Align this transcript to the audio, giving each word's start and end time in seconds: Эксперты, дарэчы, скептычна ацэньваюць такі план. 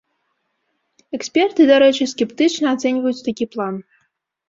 Эксперты, 1.17 1.61
дарэчы, 1.73 2.09
скептычна 2.17 2.67
ацэньваюць 2.75 3.25
такі 3.33 3.45
план. 3.57 3.75